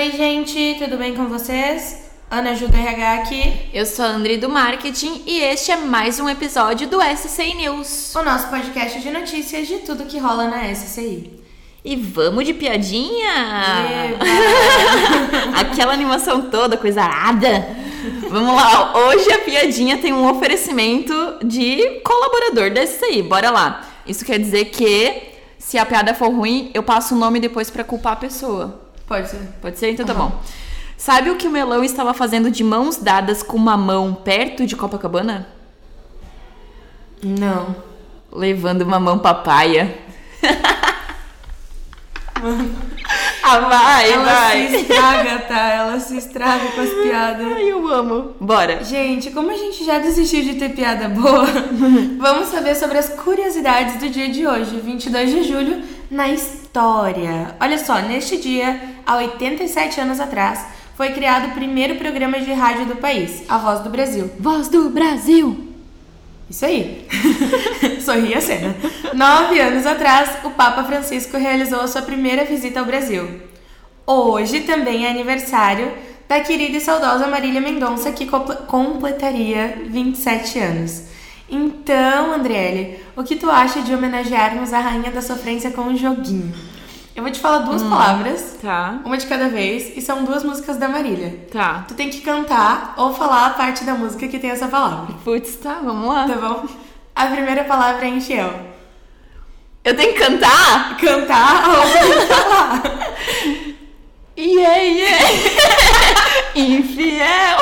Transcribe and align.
Oi, 0.00 0.12
gente, 0.12 0.76
tudo 0.78 0.96
bem 0.96 1.14
com 1.14 1.26
vocês? 1.26 2.10
Ana 2.30 2.52
Ajuda 2.52 2.74
RH 2.74 3.14
aqui. 3.16 3.68
Eu 3.70 3.84
sou 3.84 4.02
a 4.02 4.08
Andri 4.08 4.38
do 4.38 4.48
Marketing 4.48 5.24
e 5.26 5.40
este 5.40 5.72
é 5.72 5.76
mais 5.76 6.18
um 6.18 6.26
episódio 6.26 6.88
do 6.88 6.96
SCI 7.02 7.54
News. 7.54 8.14
O 8.14 8.22
nosso 8.22 8.48
podcast 8.48 8.98
de 8.98 9.10
notícias 9.10 9.68
de 9.68 9.80
tudo 9.80 10.06
que 10.06 10.18
rola 10.18 10.48
na 10.48 10.74
SCI. 10.74 11.30
E 11.84 11.96
vamos 11.96 12.46
de 12.46 12.54
piadinha! 12.54 13.28
Aquela 15.54 15.92
animação 15.92 16.48
toda, 16.50 16.78
coisa 16.78 17.02
arada. 17.02 17.68
Vamos 18.30 18.54
lá, 18.54 18.96
hoje 19.06 19.30
a 19.30 19.40
piadinha 19.40 19.98
tem 19.98 20.14
um 20.14 20.30
oferecimento 20.30 21.12
de 21.44 22.00
colaborador 22.02 22.72
da 22.72 22.86
SCI. 22.86 23.20
Bora 23.20 23.50
lá. 23.50 23.86
Isso 24.06 24.24
quer 24.24 24.38
dizer 24.38 24.64
que 24.70 25.24
se 25.58 25.76
a 25.76 25.84
piada 25.84 26.14
for 26.14 26.30
ruim, 26.30 26.70
eu 26.72 26.82
passo 26.82 27.14
o 27.14 27.18
nome 27.18 27.38
depois 27.38 27.70
para 27.70 27.84
culpar 27.84 28.14
a 28.14 28.16
pessoa. 28.16 28.79
Pode 29.10 29.28
ser. 29.28 29.40
Pode 29.60 29.76
ser? 29.76 29.90
Então 29.90 30.06
tá 30.06 30.14
bom. 30.14 30.40
Sabe 30.96 31.30
o 31.30 31.36
que 31.36 31.48
o 31.48 31.50
melão 31.50 31.82
estava 31.82 32.14
fazendo 32.14 32.48
de 32.48 32.62
mãos 32.62 32.96
dadas 32.96 33.42
com 33.42 33.56
uma 33.56 33.76
mão 33.76 34.14
perto 34.14 34.64
de 34.64 34.76
Copacabana? 34.76 35.48
Não. 37.20 37.74
Levando 38.32 38.82
uma 38.82 39.00
mão 39.00 39.18
papaya. 39.18 39.98
ah, 43.42 43.58
vai, 43.58 44.12
Ela 44.12 44.24
vai. 44.24 44.68
se 44.68 44.76
estraga, 44.76 45.38
tá? 45.40 45.68
Ela 45.70 45.98
se 45.98 46.16
estraga 46.16 46.70
com 46.70 46.80
as 46.80 46.90
piadas. 46.90 47.46
Ai, 47.52 47.64
eu 47.64 47.88
amo. 47.88 48.36
Bora. 48.40 48.84
Gente, 48.84 49.32
como 49.32 49.50
a 49.50 49.56
gente 49.56 49.84
já 49.84 49.98
desistiu 49.98 50.44
de 50.44 50.54
ter 50.54 50.68
piada 50.68 51.08
boa, 51.08 51.46
vamos 52.16 52.46
saber 52.46 52.76
sobre 52.76 52.98
as 52.98 53.08
curiosidades 53.08 53.96
do 53.98 54.08
dia 54.08 54.28
de 54.28 54.46
hoje, 54.46 54.78
22 54.78 55.30
de 55.32 55.42
julho, 55.42 55.82
na 56.08 56.28
história. 56.28 56.59
Olha 57.60 57.78
só, 57.78 58.00
neste 58.00 58.36
dia, 58.38 58.80
há 59.06 59.16
87 59.16 60.00
anos 60.00 60.20
atrás, 60.20 60.64
foi 60.96 61.10
criado 61.12 61.48
o 61.48 61.54
primeiro 61.54 61.96
programa 61.96 62.38
de 62.40 62.52
rádio 62.52 62.86
do 62.86 62.96
país, 62.96 63.42
A 63.48 63.58
Voz 63.58 63.80
do 63.80 63.90
Brasil. 63.90 64.30
Voz 64.38 64.68
do 64.68 64.88
Brasil. 64.90 65.68
Isso 66.48 66.64
aí. 66.64 67.06
Sorri 68.00 68.34
a 68.34 68.40
cena. 68.40 68.74
Nove 69.14 69.60
anos 69.60 69.86
atrás, 69.86 70.30
o 70.44 70.50
Papa 70.50 70.84
Francisco 70.84 71.36
realizou 71.36 71.80
a 71.80 71.88
sua 71.88 72.02
primeira 72.02 72.44
visita 72.44 72.80
ao 72.80 72.86
Brasil. 72.86 73.40
Hoje 74.06 74.60
também 74.60 75.06
é 75.06 75.10
aniversário 75.10 75.92
da 76.28 76.40
querida 76.40 76.76
e 76.76 76.80
saudosa 76.80 77.26
Marília 77.28 77.60
Mendonça, 77.60 78.10
que 78.12 78.26
comple- 78.26 78.56
completaria 78.66 79.78
27 79.86 80.58
anos. 80.58 81.02
Então, 81.50 82.32
Andriele, 82.32 83.04
o 83.16 83.24
que 83.24 83.36
tu 83.36 83.50
acha 83.50 83.80
de 83.82 83.92
homenagearmos 83.94 84.72
a 84.72 84.78
Rainha 84.80 85.10
da 85.10 85.20
Sofrência 85.20 85.70
com 85.72 85.82
um 85.82 85.96
joguinho? 85.96 86.54
Eu 87.16 87.24
vou 87.24 87.32
te 87.32 87.40
falar 87.40 87.58
duas 87.58 87.82
palavras, 87.82 88.56
Tá, 88.62 89.00
uma 89.04 89.16
de 89.18 89.26
cada 89.26 89.48
vez, 89.48 89.96
e 89.96 90.00
são 90.00 90.24
duas 90.24 90.44
músicas 90.44 90.76
da 90.78 90.88
Marília. 90.88 91.44
tá. 91.52 91.84
Tu 91.88 91.94
tem 91.94 92.08
que 92.08 92.20
cantar 92.20 92.94
ou 92.96 93.12
falar 93.12 93.46
a 93.46 93.50
parte 93.50 93.84
da 93.84 93.94
música 93.94 94.28
que 94.28 94.38
tem 94.38 94.50
essa 94.50 94.68
palavra. 94.68 95.14
Putz, 95.24 95.56
tá, 95.56 95.80
vamos 95.82 96.06
lá. 96.06 96.26
Tá 96.28 96.34
bom? 96.36 96.64
A 97.14 97.26
primeira 97.26 97.64
palavra 97.64 98.06
é 98.06 98.08
infiel. 98.08 98.54
Eu 99.84 99.96
tenho 99.96 100.12
que 100.14 100.20
cantar? 100.20 100.96
Cantar 100.98 101.68
ou 101.68 101.82
falar. 102.26 102.82
Yeah, 104.38 104.76
yeah. 104.80 105.26
Infiel. 106.54 107.58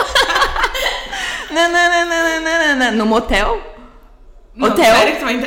Nananana. 1.51 2.91
No 2.93 3.07
motel? 3.07 3.61
Não, 4.59 4.69
Hotel? 4.69 4.85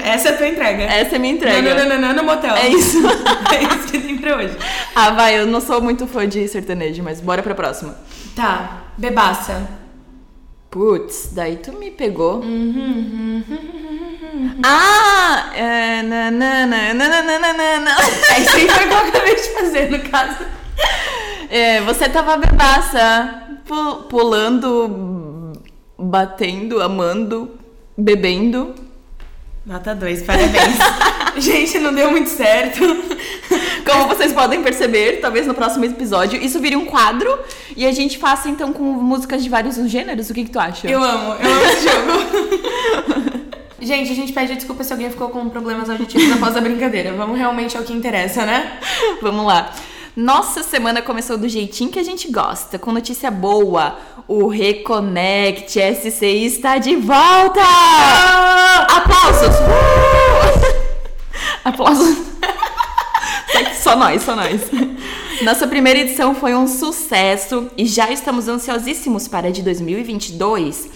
Essa 0.06 0.30
é 0.30 0.34
a 0.34 0.38
tua 0.38 0.48
entrega. 0.48 0.84
Essa 0.84 1.14
é 1.14 1.18
a 1.18 1.20
minha 1.20 1.34
entrega. 1.34 1.62
Não, 1.76 1.84
não, 1.84 1.90
não, 1.90 2.08
não, 2.08 2.14
no 2.16 2.24
motel. 2.24 2.56
É 2.56 2.70
isso. 2.70 2.98
é 3.54 3.62
isso 3.76 3.88
que 3.92 4.00
tem 4.00 4.18
pra 4.18 4.38
hoje. 4.38 4.56
ah, 4.96 5.12
vai, 5.12 5.38
eu 5.38 5.46
não 5.46 5.60
sou 5.60 5.82
muito 5.82 6.08
fã 6.08 6.28
de 6.28 6.48
sertanejo, 6.48 7.04
mas 7.04 7.20
bora 7.20 7.44
pra 7.44 7.54
próxima. 7.54 7.96
Tá, 8.36 8.84
bebaça. 8.98 9.68
Putz, 10.70 11.32
daí 11.34 11.58
tu 11.58 11.74
me 11.74 11.92
pegou. 11.92 12.42
Ah! 14.64 15.50
É, 15.54 16.02
nanana, 16.04 16.94
nananana. 16.94 17.92
É 18.34 18.40
isso 18.40 18.56
aí 18.56 18.70
foi 18.70 18.86
o 18.86 18.88
que 18.88 18.94
eu 18.94 18.98
acabei 18.98 19.36
de 19.36 19.50
fazer, 19.54 19.92
no 19.92 20.00
caso. 20.10 20.46
É, 21.50 21.82
você 21.82 22.08
tava 22.08 22.38
bebaça, 22.38 23.44
pu- 23.66 24.04
pulando, 24.10 25.52
batendo, 26.00 26.82
amando, 26.82 27.52
bebendo. 27.98 28.74
Nota 29.66 29.94
2, 29.94 30.24
parabéns. 30.24 30.78
Gente, 31.38 31.80
não 31.80 31.94
deu 31.94 32.10
muito 32.12 32.30
certo. 32.30 32.80
Como 33.86 34.08
vocês 34.08 34.34
podem 34.34 34.64
perceber, 34.64 35.20
talvez 35.22 35.46
no 35.46 35.54
próximo 35.54 35.86
episódio 35.86 36.42
isso 36.42 36.60
vire 36.60 36.76
um 36.76 36.86
quadro 36.86 37.40
e 37.76 37.86
a 37.86 37.92
gente 37.92 38.18
faça 38.18 38.50
então 38.50 38.74
com 38.74 38.84
músicas 38.84 39.44
de 39.44 39.50
vários 39.50 39.76
gêneros. 39.90 40.30
O 40.30 40.34
que, 40.34 40.46
que 40.46 40.52
tu 40.52 40.60
acha? 40.60 40.90
Eu 40.90 41.04
amo, 41.04 41.34
eu 41.34 41.52
amo 41.52 41.66
esse 41.66 41.84
jogo. 41.88 43.42
Gente, 43.82 44.12
a 44.12 44.16
gente 44.16 44.32
pede 44.32 44.54
desculpa 44.54 44.84
se 44.84 44.94
alguém 44.94 45.10
ficou 45.10 45.30
com 45.30 45.50
problemas 45.50 45.90
auditivos 45.90 46.32
após 46.34 46.56
a 46.56 46.62
brincadeira. 46.62 47.14
Vamos 47.14 47.36
realmente 47.36 47.76
ao 47.76 47.84
que 47.84 47.92
interessa, 47.92 48.46
né? 48.46 48.78
Vamos 49.24 49.44
lá. 49.44 49.74
Nossa 50.16 50.62
semana 50.62 51.02
começou 51.02 51.38
do 51.38 51.48
jeitinho 51.48 51.90
que 51.90 52.00
a 52.00 52.04
gente 52.04 52.30
gosta, 52.30 52.78
com 52.78 52.92
notícia 52.92 53.32
boa. 53.32 53.98
O 54.28 54.48
Reconnect 54.48 55.80
SCI 55.80 56.46
está 56.46 56.78
de 56.78 56.98
volta! 56.98 57.62
Aplausos! 58.90 59.56
Uh! 59.56 60.82
Aplausos! 61.64 62.18
Só 63.82 63.96
nós, 63.96 64.22
só 64.22 64.36
nós. 64.36 64.62
Nossa 65.42 65.68
primeira 65.68 66.00
edição 66.00 66.36
foi 66.36 66.54
um 66.54 66.68
sucesso 66.68 67.70
e 67.78 67.86
já 67.86 68.12
estamos 68.12 68.48
ansiosíssimos 68.48 69.28
para 69.28 69.48
a 69.48 69.52
de 69.52 69.62
2022. 69.64 70.90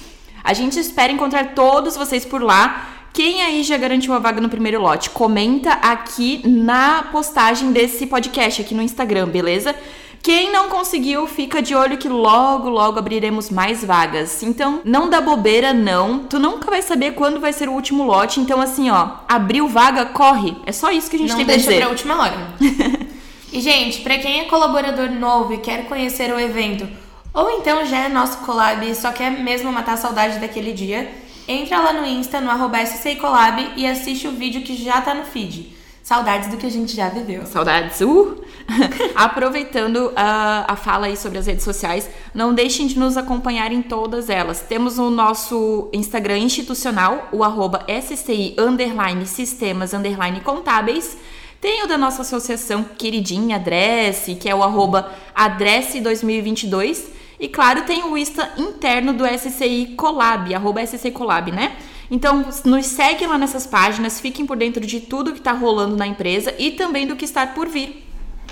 A 0.44 0.54
gente 0.54 0.80
espera 0.80 1.12
encontrar 1.12 1.56
todos 1.56 1.98
vocês 1.98 2.24
por 2.24 2.42
lá. 2.42 2.95
Quem 3.16 3.42
aí 3.42 3.64
já 3.64 3.78
garantiu 3.78 4.14
a 4.14 4.20
vaga 4.20 4.42
no 4.42 4.50
primeiro 4.50 4.82
lote? 4.82 5.10
Comenta 5.10 5.72
aqui 5.72 6.42
na 6.46 7.04
postagem 7.14 7.72
desse 7.72 8.06
podcast 8.08 8.62
aqui 8.62 8.76
no 8.76 8.82
Instagram, 8.82 9.30
beleza? 9.30 9.74
Quem 10.22 10.52
não 10.52 10.68
conseguiu, 10.68 11.26
fica 11.26 11.62
de 11.62 11.74
olho 11.74 11.98
que 11.98 12.10
logo, 12.10 12.68
logo 12.68 13.00
abriremos 13.00 13.50
mais 13.50 13.86
vagas. 13.86 14.44
Então, 14.44 14.82
não 14.84 15.10
dá 15.10 15.22
bobeira, 15.22 15.72
não. 15.72 16.26
Tu 16.26 16.38
nunca 16.38 16.70
vai 16.70 16.82
saber 16.82 17.14
quando 17.14 17.40
vai 17.40 17.54
ser 17.54 17.70
o 17.70 17.72
último 17.72 18.04
lote. 18.04 18.42
Então, 18.42 18.60
assim, 18.60 18.90
ó, 18.90 19.12
abriu 19.30 19.70
vaga, 19.70 20.08
corre. 20.08 20.54
É 20.66 20.74
só 20.74 20.92
isso 20.92 21.10
que 21.10 21.16
a 21.16 21.20
gente 21.20 21.30
Não 21.30 21.38
tem 21.38 21.46
pra 21.46 21.56
deixa 21.56 21.70
dizer. 21.70 21.80
pra 21.84 21.90
última 21.92 22.22
hora. 22.22 22.36
e, 23.54 23.62
gente, 23.62 24.02
pra 24.02 24.18
quem 24.18 24.42
é 24.42 24.44
colaborador 24.44 25.10
novo 25.10 25.54
e 25.54 25.60
quer 25.60 25.86
conhecer 25.86 26.34
o 26.34 26.40
evento, 26.40 26.86
ou 27.34 27.50
então 27.52 27.86
já 27.86 28.00
é 28.00 28.10
nosso 28.10 28.40
collab 28.40 28.86
e 28.86 28.94
só 28.94 29.14
quer 29.14 29.32
mesmo 29.32 29.72
matar 29.72 29.94
a 29.94 29.98
saudade 29.98 30.38
daquele 30.40 30.74
dia, 30.74 31.24
entra 31.48 31.80
lá 31.80 31.94
no 31.94 32.06
Insta, 32.06 32.42
no 32.42 32.50
arroba 32.50 32.80
Collab 33.20 33.74
e 33.76 33.86
assiste 33.86 34.28
o 34.28 34.32
vídeo 34.32 34.62
que 34.62 34.76
já 34.76 35.02
tá 35.02 35.14
no 35.14 35.26
feed. 35.26 35.76
Saudades 36.06 36.52
do 36.52 36.58
que 36.58 36.68
a 36.68 36.70
gente 36.70 36.96
já 36.96 37.10
viveu. 37.10 37.48
Saudades. 37.48 38.00
Uh! 38.00 38.44
Aproveitando 39.16 40.12
a, 40.16 40.72
a 40.72 40.76
fala 40.76 41.08
aí 41.08 41.18
sobre 41.18 41.40
as 41.40 41.48
redes 41.48 41.64
sociais, 41.64 42.08
não 42.32 42.54
deixem 42.54 42.86
de 42.86 43.00
nos 43.00 43.18
acompanhar 43.18 43.72
em 43.72 43.82
todas 43.82 44.30
elas. 44.30 44.62
Temos 44.62 45.00
o 45.00 45.10
nosso 45.10 45.90
Instagram 45.92 46.38
institucional, 46.38 47.28
o 47.32 47.44
arroba 47.44 47.84
SCI 47.88 48.56
underline 48.60 49.26
sistemas 49.26 49.96
underline 49.96 50.42
contábeis. 50.42 51.18
Tem 51.60 51.84
o 51.84 51.88
da 51.88 51.98
nossa 51.98 52.22
associação 52.22 52.84
queridinha 52.84 53.56
Adresse, 53.56 54.36
que 54.36 54.48
é 54.48 54.54
o 54.54 54.62
arroba 54.62 55.12
Adresse 55.34 56.00
2022. 56.02 57.15
E 57.40 57.48
claro, 57.48 57.84
tem 57.84 58.04
o 58.04 58.18
Insta 58.18 58.54
interno 58.58 59.14
do 59.14 59.26
SCI 59.26 59.94
Collab, 59.98 60.54
arroba 60.54 60.86
SCI 60.86 61.12
Collab, 61.12 61.52
né? 61.52 61.76
Então, 62.10 62.46
nos 62.64 62.86
segue 62.86 63.26
lá 63.26 63.38
nessas 63.38 63.66
páginas, 63.66 64.20
fiquem 64.20 64.46
por 64.46 64.56
dentro 64.56 64.86
de 64.86 65.00
tudo 65.00 65.34
que 65.34 65.42
tá 65.42 65.52
rolando 65.52 65.96
na 65.96 66.06
empresa 66.06 66.54
e 66.58 66.72
também 66.72 67.08
do 67.08 67.16
que 67.16 67.26
está 67.26 67.48
por 67.48 67.68
vir. 67.68 68.06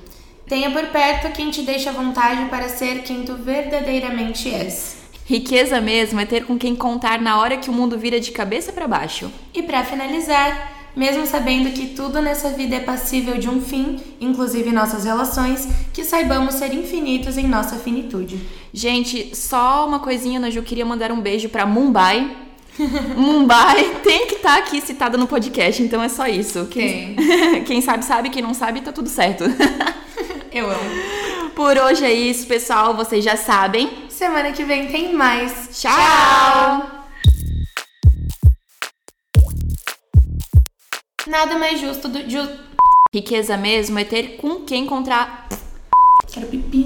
Tenha 0.46 0.70
por 0.70 0.87
perto 0.87 1.32
quem 1.32 1.50
te 1.50 1.60
deixa 1.62 1.90
à 1.90 1.93
vontade 1.93 2.49
para 2.49 2.70
ser 2.70 3.02
quem 3.02 3.25
tu 3.25 3.34
verdadeiramente 3.34 4.49
és. 4.49 5.04
Riqueza 5.26 5.81
mesmo 5.81 6.21
é 6.21 6.26
ter 6.26 6.44
com 6.44 6.59
quem 6.59 6.76
contar 6.76 7.21
na 7.21 7.41
hora 7.41 7.56
que 7.56 7.71
o 7.71 7.73
mundo 7.73 7.99
vira 7.99 8.21
de 8.21 8.31
cabeça 8.31 8.73
para 8.73 8.87
baixo. 8.87 9.31
E 9.55 9.62
para 9.62 9.82
finalizar, 9.82 10.91
mesmo 10.94 11.26
sabendo 11.26 11.71
que 11.71 11.88
tudo 11.88 12.21
nessa 12.21 12.50
vida 12.50 12.76
é 12.76 12.81
passível 12.81 13.38
de 13.38 13.49
um 13.49 13.61
fim, 13.61 13.99
inclusive 14.21 14.71
nossas 14.71 15.05
relações, 15.05 15.67
que 15.94 16.05
saibamos 16.05 16.55
ser 16.55 16.75
infinitos 16.75 17.38
em 17.38 17.49
nossa 17.49 17.76
finitude. 17.76 18.38
Gente, 18.73 19.35
só 19.35 19.87
uma 19.87 19.99
coisinha, 19.99 20.38
Naju, 20.38 20.62
queria 20.62 20.85
mandar 20.85 21.11
um 21.11 21.21
beijo 21.21 21.49
para 21.49 21.65
Mumbai. 21.65 22.37
Mumbai 23.17 24.00
tem 24.03 24.27
que 24.27 24.35
estar 24.35 24.55
tá 24.55 24.59
aqui 24.59 24.81
citada 24.82 25.17
no 25.17 25.27
podcast, 25.27 25.82
então 25.82 26.03
é 26.03 26.09
só 26.09 26.27
isso. 26.27 26.67
Quem? 26.67 27.17
Quem 27.65 27.81
sabe, 27.81 28.05
sabe. 28.05 28.29
Quem 28.29 28.43
não 28.43 28.53
sabe, 28.53 28.82
tá 28.82 28.93
tudo 28.93 29.09
certo. 29.09 29.44
Eu 30.53 30.70
amo. 30.70 31.50
Por 31.56 31.77
hoje 31.79 32.05
é 32.05 32.12
isso, 32.12 32.47
pessoal. 32.47 32.94
Vocês 32.94 33.25
já 33.25 33.37
sabem. 33.37 34.04
Semana 34.25 34.53
que 34.53 34.65
vem 34.65 34.87
tem 34.87 35.12
mais. 35.12 35.82
Tchau. 35.82 35.93
Tchau. 35.93 37.05
Nada 41.26 41.59
mais 41.59 41.79
justo 41.79 42.09
do. 42.09 42.31
Ju... 42.31 42.41
Riqueza 43.15 43.59
mesmo 43.59 43.99
é 43.99 44.05
ter 44.05 44.38
com 44.38 44.65
quem 44.65 44.85
encontrar. 44.85 45.47
Quero 46.32 46.47
pipi. 46.47 46.83